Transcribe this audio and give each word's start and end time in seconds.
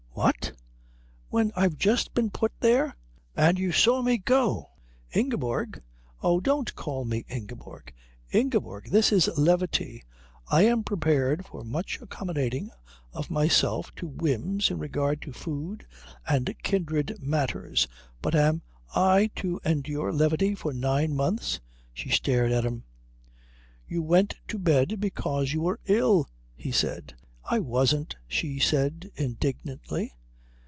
"What? 0.13 0.51
When 1.29 1.51
I've 1.55 1.77
just 1.77 2.13
been 2.13 2.29
put 2.29 2.51
there? 2.59 2.95
And 3.35 3.57
you 3.57 3.71
saw 3.71 4.03
me 4.03 4.17
go?" 4.19 4.69
"Ingeborg" 5.13 5.81
"Oh, 6.23 6.39
don't 6.39 6.75
call 6.75 7.05
me 7.05 7.25
Ingeborg" 7.27 7.91
"Ingeborg, 8.33 8.89
this 8.91 9.11
is 9.11 9.29
levity. 9.35 10.03
I 10.47 10.63
am 10.63 10.83
prepared 10.83 11.45
for 11.45 11.63
much 11.63 11.99
accommodating 12.01 12.69
of 13.13 13.31
myself 13.31 13.95
to 13.95 14.07
whims 14.07 14.69
in 14.69 14.77
regard 14.77 15.21
to 15.23 15.33
food 15.33 15.87
and 16.27 16.53
kindred 16.61 17.17
matters, 17.19 17.87
but 18.21 18.35
am 18.35 18.61
I 18.93 19.31
to 19.37 19.59
endure 19.65 20.13
levity 20.13 20.53
for 20.55 20.71
nine 20.73 21.15
months?" 21.15 21.61
She 21.93 22.09
stared 22.09 22.51
at 22.51 22.65
him. 22.65 22.83
"You 23.87 24.03
went 24.03 24.35
to 24.49 24.59
bed 24.59 24.99
because 24.99 25.53
you 25.53 25.61
were 25.61 25.79
ill," 25.85 26.29
he 26.53 26.71
said. 26.71 27.15
"I 27.43 27.57
wasn't," 27.57 28.15
she 28.27 28.59
said 28.59 29.11
indignantly. 29.15 30.13